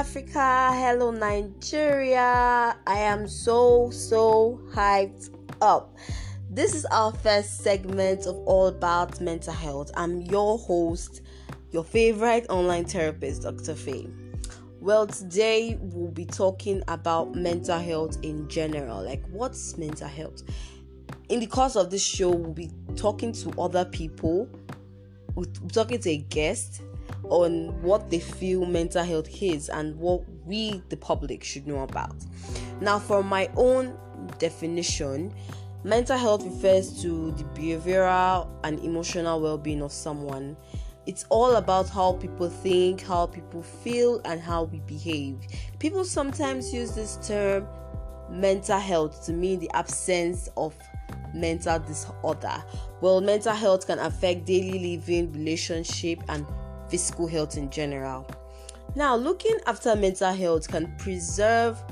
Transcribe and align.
Africa. 0.00 0.70
Hello, 0.72 1.10
Nigeria. 1.10 2.74
I 2.86 2.98
am 3.00 3.28
so, 3.28 3.90
so 3.90 4.58
hyped 4.72 5.28
up. 5.60 5.94
This 6.48 6.74
is 6.74 6.86
our 6.86 7.12
first 7.12 7.58
segment 7.58 8.24
of 8.24 8.36
All 8.46 8.68
About 8.68 9.20
Mental 9.20 9.52
Health. 9.52 9.90
I'm 9.98 10.22
your 10.22 10.56
host, 10.56 11.20
your 11.70 11.84
favorite 11.84 12.46
online 12.48 12.86
therapist, 12.86 13.42
Dr. 13.42 13.74
Faye. 13.74 14.08
Well, 14.80 15.06
today 15.06 15.76
we'll 15.78 16.10
be 16.10 16.24
talking 16.24 16.82
about 16.88 17.34
mental 17.34 17.78
health 17.78 18.16
in 18.22 18.48
general. 18.48 19.04
Like, 19.04 19.22
what's 19.28 19.76
mental 19.76 20.08
health? 20.08 20.42
In 21.28 21.40
the 21.40 21.46
course 21.46 21.76
of 21.76 21.90
this 21.90 22.02
show, 22.02 22.30
we'll 22.30 22.54
be 22.54 22.70
talking 22.96 23.32
to 23.32 23.50
other 23.60 23.84
people, 23.84 24.48
we're 25.34 25.44
talking 25.70 25.98
to 25.98 26.08
a 26.08 26.16
guest 26.16 26.80
on 27.30 27.80
what 27.82 28.10
they 28.10 28.20
feel 28.20 28.66
mental 28.66 29.04
health 29.04 29.28
is 29.42 29.68
and 29.68 29.96
what 29.96 30.22
we, 30.44 30.82
the 30.88 30.96
public, 30.96 31.42
should 31.42 31.66
know 31.66 31.80
about. 31.80 32.14
Now, 32.80 32.98
for 32.98 33.22
my 33.22 33.48
own 33.56 33.96
definition, 34.38 35.32
mental 35.84 36.18
health 36.18 36.44
refers 36.44 37.00
to 37.02 37.30
the 37.32 37.44
behavioral 37.44 38.48
and 38.64 38.78
emotional 38.80 39.40
well 39.40 39.58
being 39.58 39.82
of 39.82 39.92
someone. 39.92 40.56
It's 41.06 41.24
all 41.30 41.56
about 41.56 41.88
how 41.88 42.12
people 42.12 42.50
think, 42.50 43.00
how 43.02 43.26
people 43.26 43.62
feel, 43.62 44.20
and 44.24 44.40
how 44.40 44.64
we 44.64 44.80
behave. 44.80 45.38
People 45.78 46.04
sometimes 46.04 46.72
use 46.72 46.92
this 46.92 47.18
term 47.26 47.66
mental 48.30 48.78
health 48.78 49.24
to 49.26 49.32
mean 49.32 49.58
the 49.58 49.70
absence 49.74 50.48
of 50.56 50.74
mental 51.34 51.78
disorder. 51.78 52.62
Well, 53.00 53.20
mental 53.20 53.54
health 53.54 53.86
can 53.86 53.98
affect 53.98 54.44
daily 54.44 54.96
living, 54.96 55.32
relationship, 55.32 56.22
and 56.28 56.46
physical 56.90 57.26
health 57.26 57.56
in 57.56 57.70
general. 57.70 58.26
Now, 58.96 59.14
looking 59.14 59.56
after 59.66 59.94
mental 59.94 60.32
health 60.32 60.68
can 60.68 60.94
preserve 60.98 61.82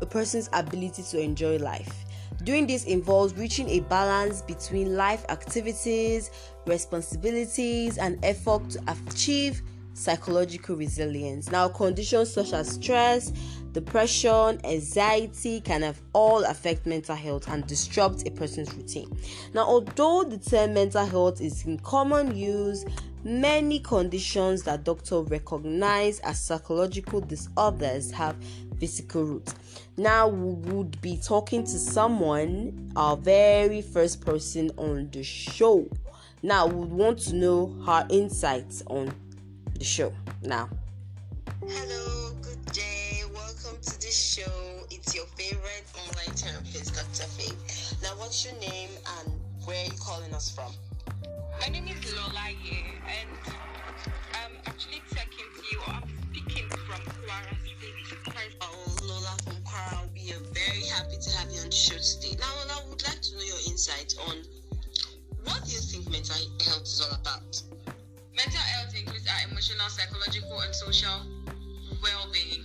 a 0.00 0.06
person's 0.06 0.48
ability 0.52 1.02
to 1.02 1.20
enjoy 1.20 1.58
life. 1.58 2.04
Doing 2.44 2.66
this 2.66 2.84
involves 2.84 3.34
reaching 3.34 3.68
a 3.68 3.80
balance 3.80 4.42
between 4.42 4.96
life 4.96 5.24
activities, 5.28 6.30
responsibilities, 6.66 7.98
and 7.98 8.24
effort 8.24 8.70
to 8.70 8.82
achieve 8.88 9.62
psychological 9.92 10.76
resilience. 10.76 11.50
Now, 11.50 11.68
conditions 11.68 12.32
such 12.32 12.52
as 12.52 12.70
stress, 12.70 13.32
depression, 13.72 14.60
anxiety 14.64 15.60
can 15.60 15.82
have 15.82 16.00
all 16.12 16.44
affect 16.44 16.86
mental 16.86 17.16
health 17.16 17.48
and 17.48 17.66
disrupt 17.66 18.26
a 18.26 18.30
person's 18.30 18.72
routine. 18.74 19.18
Now, 19.52 19.62
although 19.62 20.22
the 20.22 20.38
term 20.38 20.74
mental 20.74 21.04
health 21.04 21.40
is 21.40 21.66
in 21.66 21.78
common 21.78 22.36
use, 22.36 22.84
many 23.28 23.78
conditions 23.78 24.62
that 24.62 24.84
doctors 24.84 25.28
recognize 25.28 26.18
as 26.20 26.40
psychological 26.40 27.20
disorders 27.20 28.10
have 28.10 28.34
physical 28.80 29.22
roots. 29.22 29.54
Now, 29.98 30.28
we 30.28 30.54
would 30.72 30.98
be 31.02 31.18
talking 31.18 31.62
to 31.64 31.78
someone, 31.78 32.90
our 32.96 33.18
very 33.18 33.82
first 33.82 34.22
person 34.22 34.70
on 34.78 35.10
the 35.10 35.22
show. 35.22 35.86
Now, 36.42 36.68
we 36.68 36.76
would 36.76 36.90
want 36.90 37.18
to 37.20 37.34
know 37.34 37.66
her 37.84 38.06
insights 38.08 38.82
on 38.86 39.12
the 39.74 39.84
show. 39.84 40.12
Now, 40.42 40.70
hello, 41.66 42.32
good 42.40 42.64
day, 42.72 43.22
welcome 43.34 43.78
to 43.82 44.00
the 44.00 44.10
show. 44.10 44.86
It's 44.90 45.14
your 45.14 45.26
favorite 45.26 45.84
online 45.98 46.34
therapist, 46.34 46.94
Dr. 46.94 47.28
Faye. 47.32 47.52
Now, 48.02 48.14
what's 48.16 48.42
your 48.46 48.58
name 48.58 48.90
and 49.20 49.38
where 49.66 49.84
are 49.84 49.86
you 49.86 49.98
calling 50.00 50.32
us 50.32 50.50
from? 50.50 50.72
My 51.60 51.68
name 51.68 51.88
is 51.88 52.14
Lola 52.14 52.50
Ye, 52.62 52.84
and 53.06 53.54
I'm 54.34 54.52
actually 54.66 55.02
talking 55.10 55.48
to 55.56 55.62
you. 55.70 55.80
I'm 55.88 56.02
speaking 56.30 56.68
from 56.68 57.00
Kwara 57.02 57.54
State. 57.64 58.54
Oh, 58.60 58.96
Lola 59.02 59.36
from 59.44 59.56
Kwara, 59.64 60.08
we 60.14 60.32
are 60.32 60.40
very 60.54 60.84
happy 60.86 61.16
to 61.20 61.30
have 61.36 61.50
you 61.50 61.60
on 61.60 61.66
the 61.66 61.74
show 61.74 61.96
today. 61.98 62.36
Now, 62.38 62.46
Lola, 62.62 62.88
would 62.90 63.02
like 63.02 63.20
to 63.20 63.34
know 63.36 63.42
your 63.42 63.58
insight 63.68 64.14
on 64.28 64.36
what 65.44 65.64
do 65.64 65.72
you 65.72 65.80
think 65.80 66.08
mental 66.10 66.36
health 66.64 66.82
is 66.82 67.00
all 67.04 67.16
about? 67.18 67.62
Mental 68.36 68.60
health 68.60 68.94
includes 68.96 69.26
our 69.26 69.50
emotional, 69.50 69.88
psychological, 69.88 70.60
and 70.60 70.74
social 70.74 71.26
well-being. 72.02 72.64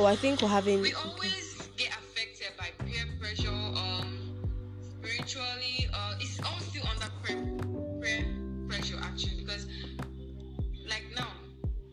Oh, 0.00 0.06
I 0.06 0.16
think 0.16 0.40
we're 0.42 0.48
having. 0.48 0.80
We 0.80 0.94
always 0.94 1.68
get 1.76 1.88
affected 1.90 2.52
by 2.58 2.68
peer 2.84 3.04
pressure, 3.20 3.48
um, 3.48 4.18
spiritually. 4.80 5.88
Uh, 5.92 6.14
it's 6.20 6.40
all 6.40 6.58
still 6.60 6.84
under 6.88 7.10
pre- 7.22 8.00
peer 8.00 8.24
pressure 8.68 8.98
actually 9.02 9.42
because, 9.44 9.66
like 10.88 11.04
now, 11.14 11.28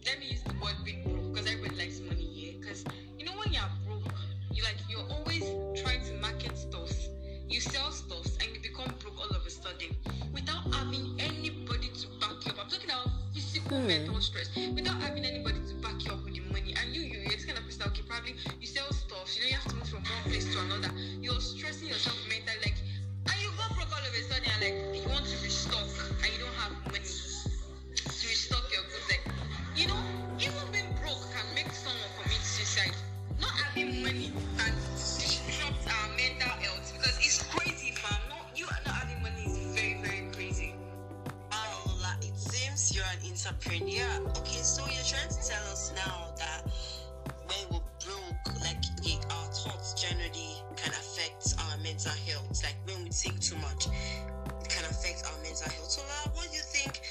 let 0.05 0.19
me 0.19 0.27
use 0.27 0.41
the 0.43 0.53
word 0.63 0.75
being 0.85 1.03
broke 1.03 1.33
because 1.33 1.47
everybody 1.51 1.75
likes 1.75 1.99
money 1.99 2.23
here. 2.23 2.53
Because 2.59 2.85
you 3.19 3.25
know 3.25 3.33
when 3.33 3.51
you're 3.51 3.63
broke, 3.85 4.13
you 4.53 4.63
like 4.63 4.77
you're 4.89 5.07
always 5.11 5.43
trying 5.81 6.03
to 6.05 6.13
market 6.21 6.57
stuff. 6.57 6.91
You 7.49 7.59
sell 7.59 7.91
stuff 7.91 8.25
and 8.41 8.55
you 8.55 8.61
become 8.61 8.93
broke 8.99 9.19
all 9.19 9.35
of 9.35 9.45
a 9.45 9.49
sudden 9.49 9.95
without 10.33 10.63
having 10.73 11.15
anybody 11.19 11.89
to 11.89 12.07
back 12.19 12.45
you 12.45 12.51
up. 12.53 12.59
I'm 12.63 12.69
talking 12.69 12.89
about 12.89 13.09
physical, 13.33 13.79
Hmm. 13.79 13.87
mental 13.87 14.21
stress 14.21 14.46
to 20.57 20.65
another. 20.65 20.91
You're 21.21 21.39
stressing 21.39 21.89
yourself 21.89 22.17
mentally, 22.29 22.57
like, 22.65 22.79
and 23.29 23.37
you 23.41 23.49
go 23.57 23.63
broke 23.75 23.91
all 23.93 24.01
of 24.01 24.13
a 24.13 24.21
sudden. 24.25 24.49
And 24.57 24.61
like, 24.61 24.77
you 24.97 25.09
want 25.09 25.25
to 25.25 25.37
restock, 25.43 25.85
and 25.85 26.29
you 26.33 26.39
don't 26.41 26.57
have 26.57 26.73
money 26.85 27.05
to 27.05 28.23
restock 28.25 28.65
your 28.73 28.83
goods. 28.89 29.07
Like, 29.09 29.25
you 29.75 29.87
know, 29.87 30.01
even 30.41 30.65
being 30.71 30.89
broke 31.01 31.21
can 31.33 31.45
make 31.53 31.69
someone 31.71 32.09
commit 32.17 32.41
suicide. 32.41 32.95
Not 33.39 33.53
having 33.53 34.01
money 34.01 34.33
can 34.57 34.73
disrupt 34.97 35.85
our 35.85 36.09
mental 36.17 36.49
health 36.57 36.89
because 36.97 37.17
it's 37.21 37.43
crazy, 37.53 37.93
fam. 37.93 38.17
Not 38.29 38.57
you 38.57 38.65
are 38.65 38.81
not 38.85 38.95
having 39.05 39.21
money 39.21 39.45
is 39.45 39.57
very, 39.77 40.01
very 40.01 40.25
crazy. 40.33 40.73
Wow, 41.51 42.17
it 42.21 42.33
seems 42.35 42.95
you're 42.95 43.05
an 43.05 43.21
entrepreneur. 43.29 44.25
Okay, 44.41 44.61
so 44.65 44.81
you're 44.89 45.05
trying 45.05 45.29
to 45.29 45.41
tell 45.45 45.61
us 45.69 45.93
now 45.93 46.33
think 53.17 53.39
too 53.41 53.57
much, 53.57 53.87
it 53.87 54.69
can 54.69 54.85
affect 54.85 55.25
our 55.25 55.37
mental 55.41 55.69
health. 55.69 55.89
So, 55.89 56.01
Lola, 56.01 56.37
what 56.37 56.47
do 56.51 56.55
you 56.55 56.63
think 56.63 57.01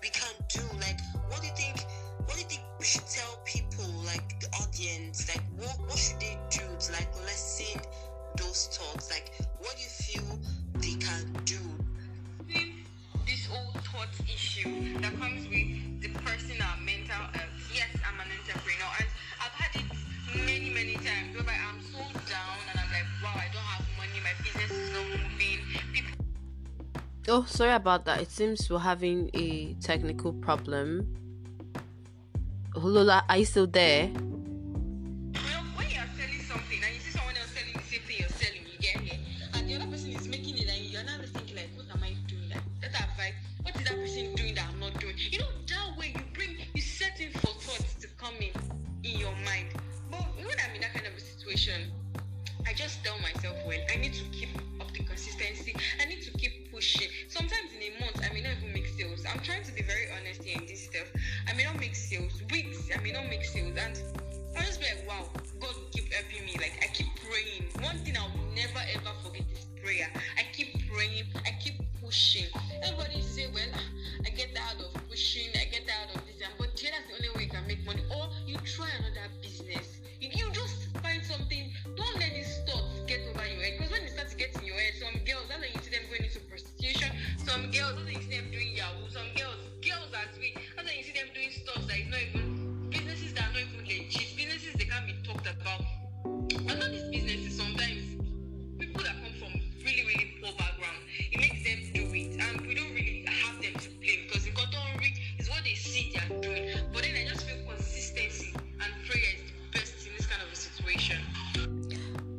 we 0.00 0.08
can 0.08 0.34
do? 0.48 0.62
Like, 0.78 1.00
what 1.28 1.40
do 1.40 1.46
you 1.48 1.54
think? 1.54 1.84
What 2.26 2.34
do 2.34 2.40
you 2.40 2.48
think 2.48 2.62
we 2.78 2.84
should 2.84 3.06
tell 3.06 3.38
people, 3.44 3.86
like 4.06 4.38
the 4.40 4.48
audience? 4.62 5.28
Like, 5.28 5.44
what 5.58 5.76
what 5.88 5.98
should 5.98 6.20
they 6.20 6.38
do 6.50 6.62
to 6.62 6.92
like 6.92 7.10
lessen 7.26 7.80
those 8.36 8.68
thoughts? 8.70 9.10
Like, 9.10 9.32
what 9.58 9.74
do 9.76 9.82
you 9.82 9.90
feel 9.90 10.38
they 10.78 10.94
can 11.02 11.32
do 11.44 11.58
this 13.26 13.46
whole 13.46 13.72
thought 13.90 14.08
issue 14.32 14.98
that 15.00 15.12
comes 15.18 15.48
with 15.48 16.00
the 16.00 16.08
personal 16.20 16.68
mental 16.84 17.22
health. 17.34 17.58
Yes, 17.74 17.90
I'm 18.06 18.20
an 18.20 18.28
entrepreneur 18.38 19.05
Oh, 27.28 27.44
sorry 27.48 27.72
about 27.72 28.04
that. 28.04 28.20
It 28.20 28.30
seems 28.30 28.70
we're 28.70 28.78
having 28.78 29.30
a 29.34 29.74
technical 29.80 30.32
problem. 30.32 31.12
Lola, 32.76 33.24
are 33.28 33.38
you 33.38 33.44
still 33.44 33.66
there? 33.66 34.12
Well, 34.14 35.64
when 35.74 35.90
you're 35.90 36.06
selling 36.14 36.40
something 36.46 36.78
and 36.84 36.94
you 36.94 37.00
see 37.00 37.10
someone 37.10 37.34
else 37.36 37.50
selling 37.50 37.72
the 37.74 37.82
same 37.82 38.02
thing 38.06 38.16
you're 38.20 38.28
selling, 38.28 38.62
you 38.70 38.78
get 38.78 39.00
here, 39.00 39.18
and 39.54 39.68
the 39.68 39.74
other 39.74 39.86
person 39.90 40.10
is 40.14 40.28
making 40.28 40.56
it, 40.58 40.68
and 40.68 40.84
you're 40.84 41.02
not 41.02 41.18
thinking 41.34 41.56
like, 41.56 41.70
what 41.74 41.86
am 41.96 42.04
I 42.04 42.14
doing? 42.28 42.48
Like, 42.48 42.62
that 42.80 42.94
advice, 42.94 43.34
what 43.62 43.74
is 43.74 43.82
that 43.82 43.96
person 43.96 44.32
doing 44.36 44.54
that 44.54 44.68
I'm 44.70 44.78
not 44.78 44.94
doing? 45.00 45.16
You 45.18 45.40
know, 45.40 45.50
that 45.66 45.98
way 45.98 46.14
you 46.14 46.22
bring, 46.32 46.58
you 46.74 46.80
set 46.80 47.18
for 47.40 47.48
thoughts 47.48 47.94
to 48.02 48.08
come 48.22 48.34
in 48.38 48.52
in 49.02 49.18
your 49.18 49.34
mind. 49.44 49.74
But 50.12 50.22
when 50.36 50.46
I'm 50.62 50.74
in 50.76 50.80
that 50.80 50.94
kind 50.94 51.08
of 51.08 51.14
a 51.16 51.20
situation, 51.20 51.90
I 52.64 52.72
just 52.72 53.02
tell 53.02 53.18
myself, 53.18 53.56
well, 53.66 53.80
I 53.92 53.96
need 53.96 54.14
to 54.14 54.22
keep 54.30 54.50
up 54.80 54.92
the 54.92 55.02
consistency. 55.02 55.74
I 56.00 56.04
need 56.04 56.22
to 56.22 56.30
keep 56.38 56.55
Sometimes 56.80 57.72
in 57.74 57.80
a 57.88 58.00
month, 58.00 58.20
I 58.22 58.34
may 58.34 58.42
not 58.42 58.52
even 58.60 58.74
make 58.74 58.86
sales. 58.88 59.24
I'm 59.24 59.40
trying 59.40 59.64
to 59.64 59.72
be 59.72 59.80
very 59.80 60.08
honest 60.12 60.44
here 60.44 60.58
in 60.60 60.66
this 60.66 60.84
stuff. 60.84 61.08
I 61.48 61.54
may 61.54 61.64
not 61.64 61.80
make 61.80 61.94
sales. 61.94 62.42
Weeks, 62.52 62.90
I 62.94 63.00
may 63.02 63.12
not 63.12 63.30
make 63.30 63.44
sales. 63.44 63.72
And 63.78 63.98
I 64.56 64.60
just 64.60 64.80
be 64.80 64.86
like, 64.86 65.08
wow, 65.08 65.24
God 65.58 65.74
keep 65.90 66.12
helping 66.12 66.44
me. 66.44 66.52
Like, 66.60 66.76
I 66.82 66.92
keep 66.92 67.08
praying. 67.24 67.64
One 67.80 67.96
thing 68.04 68.16
I'll 68.18 68.28
never 68.54 68.80
ever 68.92 69.12
forget 69.24 69.46
is 69.52 69.64
prayer. 69.82 70.10
I 70.36 70.42
keep 70.52 70.86
praying. 70.92 71.24
I 71.46 71.56
keep 71.64 71.80
pushing. 72.04 72.44
Everybody 72.82 73.22
say, 73.22 73.46
well, 73.54 73.72
I 74.26 74.28
get 74.28 74.54
tired 74.54 74.76
of 74.80 74.92
pushing. 75.08 75.48
I 75.56 75.64
get 75.72 75.88
tired 75.88 76.12
of 76.14 76.26
this. 76.26 76.44
But 76.58 76.76
yeah, 76.82 76.90
that's 76.92 77.08
the 77.08 77.26
only 77.26 77.35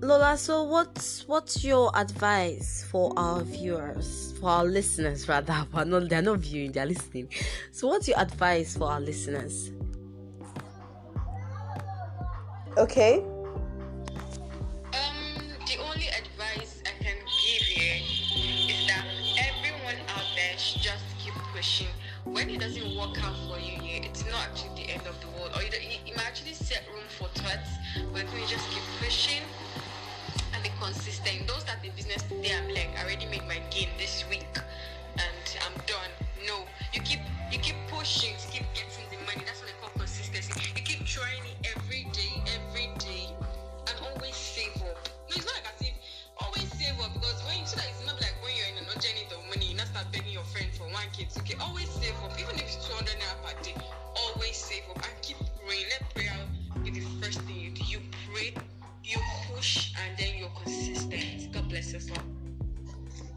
Lola, 0.07 0.37
so 0.37 0.63
what's 0.63 1.27
what's 1.27 1.65
your 1.65 1.91
advice 1.93 2.81
for 2.89 3.11
our 3.17 3.41
viewers, 3.41 4.33
for 4.39 4.49
our 4.49 4.63
listeners 4.63 5.27
rather? 5.27 5.67
But 5.73 5.89
not 5.89 6.07
they're 6.07 6.21
not 6.21 6.39
viewing, 6.39 6.71
they're 6.71 6.85
listening. 6.85 7.27
So 7.73 7.89
what's 7.89 8.07
your 8.07 8.17
advice 8.17 8.77
for 8.77 8.89
our 8.89 9.01
listeners? 9.01 9.69
Okay. 12.77 13.19
Um, 14.95 15.43
the 15.67 15.75
only 15.83 16.07
advice 16.07 16.81
I 16.87 17.03
can 17.03 17.17
give 17.43 17.67
you 17.67 17.99
is 18.71 18.87
that 18.87 19.03
everyone 19.35 19.99
out 20.15 20.23
there 20.37 20.57
should 20.57 20.83
just 20.83 21.03
keep 21.19 21.33
pushing. 21.51 21.91
When 22.23 22.49
it 22.49 22.61
doesn't 22.61 22.95
work 22.95 23.21
out 23.25 23.35
for 23.49 23.59
you 23.59 23.75
it's 24.07 24.23
not 24.31 24.47
actually 24.51 24.85
the 24.85 24.91
end 24.93 25.05
of 25.05 25.19
the 25.19 25.27
world. 25.37 25.51
Or 25.53 25.61
you, 25.61 25.67
it, 25.67 25.99
it 26.07 26.15
might 26.15 26.27
actually 26.27 26.53
set 26.53 26.87
room 26.93 27.03
for 27.09 27.27
thoughts, 27.39 27.71
but 28.13 28.23
if 28.23 28.33
you 28.33 28.47
just 28.47 28.69
keep 28.69 28.83
pushing 28.99 29.43
and 29.43 29.96
be 30.67 30.73
consistent. 30.83 31.47
Those 31.47 31.63
that 31.65 31.81
the 31.81 31.89
business 31.95 32.23
today, 32.23 32.51
I'm 32.51 32.67
like, 32.73 32.89
I 32.99 33.03
already 33.03 33.25
made 33.27 33.45
my 33.47 33.59
gain 33.71 33.87
this 33.97 34.25
week 34.29 34.47
and 35.15 35.45
I'm 35.63 35.75
done. 35.87 36.11
No, 36.45 36.65
you 36.93 37.01
keep 37.01 37.19
you 37.51 37.59
keep 37.59 37.75
pushing, 37.87 38.35
to 38.35 38.47
keep 38.51 38.67
getting 38.75 39.07
the 39.07 39.19
money. 39.23 39.43
That's 39.47 39.63
what 39.63 39.71
they 39.71 39.77
call 39.79 39.91
consistency. 39.95 40.51
You 40.75 40.83
keep 40.83 41.05
trying 41.07 41.43
it 41.47 41.71
every 41.75 42.03
day, 42.11 42.33
every 42.51 42.91
day, 42.99 43.31
and 43.87 43.95
always 44.11 44.35
save 44.35 44.75
up. 44.83 44.99
No, 45.31 45.39
it's 45.39 45.47
not 45.47 45.55
like 45.55 45.71
as 45.71 45.87
if 45.87 45.95
always 46.43 46.67
save 46.75 46.99
up 46.99 47.13
because 47.15 47.39
when 47.47 47.63
you 47.63 47.67
so 47.67 47.79
that 47.79 47.87
it's 47.87 48.03
not 48.03 48.19
like 48.19 48.35
when 48.43 48.51
you're 48.51 48.67
in 48.75 48.83
an 48.83 48.91
urgent 48.91 49.15
need 49.15 49.31
of 49.31 49.39
money, 49.47 49.71
you 49.71 49.77
not 49.79 49.87
start 49.87 50.07
begging 50.11 50.35
your 50.35 50.47
friend 50.51 50.67
for 50.75 50.83
one 50.91 51.07
kid. 51.15 51.31
Okay, 51.39 51.55
always 51.63 51.87
save 51.95 52.17
up, 52.27 52.35
even 52.35 52.55
if 52.59 52.67
it's 52.67 52.83
200 52.91 53.07
naira 53.15 53.39
per 53.39 53.55
day. 53.63 53.75
Always 54.19 54.57
save 54.57 54.83
up 54.91 54.99
and 54.99 55.15
keep 55.23 55.39
praying. 55.63 55.87
Let 55.95 56.03
bless 61.77 61.93
us 61.93 62.09
all. 62.09 62.23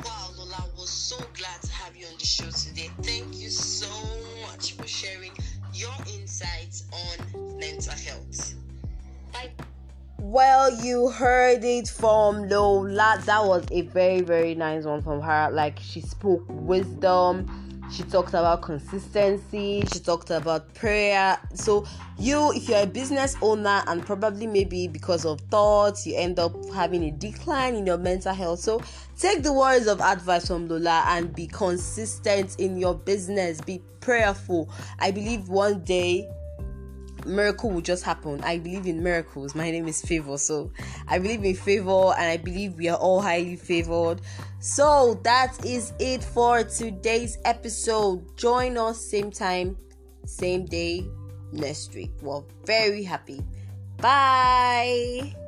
Wow, 0.02 0.30
Lola, 0.38 0.54
I 0.56 0.78
was 0.78 0.88
so 0.88 1.16
glad 1.34 1.60
to 1.60 1.72
have 1.72 1.94
you 1.94 2.06
on 2.06 2.14
the 2.18 2.24
show 2.24 2.48
today. 2.48 2.88
Thank 3.02 3.36
you 3.36 3.50
so 3.50 3.86
much 4.46 4.72
for 4.72 4.86
sharing 4.86 5.32
your 5.74 5.92
insights 6.14 6.84
on 6.90 7.58
mental 7.58 7.92
health. 7.92 8.54
Bye. 9.34 9.50
Well, 10.18 10.82
you 10.82 11.10
heard 11.10 11.64
it 11.64 11.88
from 11.88 12.48
Lola. 12.48 13.20
That 13.26 13.44
was 13.44 13.66
a 13.70 13.82
very, 13.82 14.22
very 14.22 14.54
nice 14.54 14.84
one 14.84 15.02
from 15.02 15.20
her. 15.20 15.50
Like 15.52 15.78
she 15.78 16.00
spoke 16.00 16.44
wisdom. 16.48 17.46
She 17.90 18.04
talked 18.04 18.30
about 18.30 18.62
consistency. 18.62 19.82
She 19.92 19.98
talked 19.98 20.30
about 20.30 20.72
prayer. 20.74 21.38
So 21.54 21.86
you, 22.18 22.52
if 22.52 22.68
you're 22.68 22.82
a 22.82 22.86
business 22.86 23.36
owner 23.42 23.82
and 23.88 24.04
probably 24.06 24.46
maybe 24.46 24.86
because 24.86 25.24
of 25.24 25.40
thoughts, 25.42 26.06
you 26.06 26.16
end 26.16 26.38
up 26.38 26.52
having 26.72 27.02
a 27.04 27.10
decline 27.10 27.74
in 27.74 27.86
your 27.86 27.98
mental 27.98 28.32
health. 28.32 28.60
So 28.60 28.80
take 29.18 29.42
the 29.42 29.52
words 29.52 29.88
of 29.88 30.00
advice 30.00 30.46
from 30.46 30.68
Lola 30.68 31.04
and 31.08 31.34
be 31.34 31.48
consistent 31.48 32.60
in 32.60 32.76
your 32.76 32.94
business. 32.94 33.60
Be 33.60 33.82
prayerful. 34.00 34.70
I 35.00 35.10
believe 35.10 35.48
one 35.48 35.82
day 35.82 36.28
miracle 37.26 37.70
will 37.70 37.80
just 37.80 38.04
happen. 38.04 38.42
I 38.42 38.58
believe 38.58 38.86
in 38.86 39.02
miracles. 39.02 39.54
My 39.54 39.70
name 39.70 39.88
is 39.88 40.02
Favor, 40.02 40.38
so 40.38 40.70
I 41.08 41.18
believe 41.18 41.44
in 41.44 41.54
favor 41.54 42.12
and 42.16 42.30
I 42.30 42.36
believe 42.36 42.74
we 42.74 42.88
are 42.88 42.98
all 42.98 43.20
highly 43.20 43.56
favored. 43.56 44.20
So 44.60 45.20
that 45.24 45.64
is 45.64 45.92
it 45.98 46.22
for 46.22 46.62
today's 46.62 47.38
episode. 47.44 48.36
Join 48.36 48.76
us 48.76 49.00
same 49.00 49.30
time, 49.30 49.76
same 50.26 50.66
day 50.66 51.06
next 51.52 51.94
week. 51.94 52.10
We're 52.22 52.42
very 52.64 53.02
happy. 53.02 53.42
Bye. 53.98 55.39